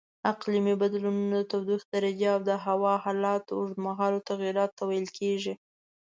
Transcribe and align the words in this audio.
اقلیمي 0.31 0.75
بدلونونه 0.81 1.37
د 1.39 1.45
تودوخې 1.51 1.87
درجې 1.95 2.27
او 2.33 2.39
د 2.49 2.51
هوا 2.65 2.93
حالاتو 3.03 3.51
اوږدمهالو 3.57 4.25
تغییراتو 4.29 4.73
ته 4.77 4.83
ویل 4.89 5.07
کېږي. 5.19 5.53